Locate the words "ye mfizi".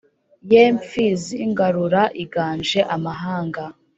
0.51-1.37